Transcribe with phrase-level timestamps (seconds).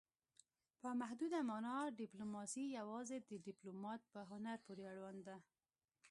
[0.81, 5.37] په محدوده مانا ډیپلوماسي یوازې د ډیپلومات په هنر پورې اړوند ده